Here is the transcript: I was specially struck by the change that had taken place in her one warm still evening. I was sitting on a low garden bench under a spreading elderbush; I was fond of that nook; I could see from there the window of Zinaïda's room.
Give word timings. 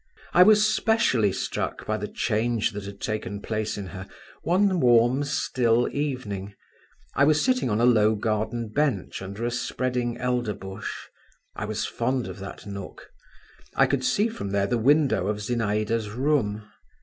I 0.33 0.41
was 0.41 0.65
specially 0.67 1.31
struck 1.31 1.85
by 1.85 1.95
the 1.97 2.07
change 2.07 2.71
that 2.71 2.85
had 2.85 2.99
taken 3.01 3.39
place 3.39 3.77
in 3.77 3.85
her 3.85 4.07
one 4.41 4.79
warm 4.79 5.23
still 5.23 5.87
evening. 5.89 6.55
I 7.13 7.23
was 7.23 7.45
sitting 7.45 7.69
on 7.69 7.79
a 7.79 7.85
low 7.85 8.15
garden 8.15 8.69
bench 8.69 9.21
under 9.21 9.45
a 9.45 9.51
spreading 9.51 10.17
elderbush; 10.17 10.89
I 11.55 11.65
was 11.65 11.85
fond 11.85 12.25
of 12.27 12.39
that 12.39 12.65
nook; 12.65 13.11
I 13.75 13.85
could 13.85 14.03
see 14.03 14.27
from 14.27 14.49
there 14.49 14.65
the 14.65 14.79
window 14.79 15.27
of 15.27 15.37
Zinaïda's 15.37 16.09
room. 16.09 16.63